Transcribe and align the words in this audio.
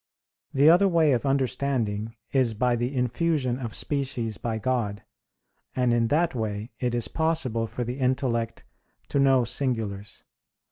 The 0.51 0.67
other 0.67 0.87
way 0.87 1.11
of 1.11 1.27
understanding 1.27 2.15
is 2.31 2.55
by 2.55 2.75
the 2.75 2.91
infusion 2.95 3.59
of 3.59 3.75
species 3.75 4.39
by 4.39 4.57
God, 4.57 5.03
and 5.75 5.93
in 5.93 6.07
that 6.07 6.33
way 6.33 6.71
it 6.79 6.95
is 6.95 7.07
possible 7.07 7.67
for 7.67 7.83
the 7.83 7.99
intellect 7.99 8.63
to 9.09 9.19
know 9.19 9.43
singulars. 9.43 10.23